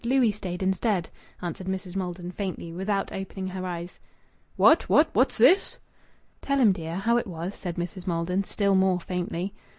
[0.03, 1.11] Louis stayed instead,"
[1.43, 1.95] answered Mrs.
[1.95, 3.99] Maldon, faintly, without opening her eyes.
[4.55, 4.89] "What?
[4.89, 5.11] What?
[5.13, 5.77] What's this?"
[6.41, 8.07] "Tell him, dear, how it was," said Mrs.
[8.07, 9.53] Maldon, still more faintly.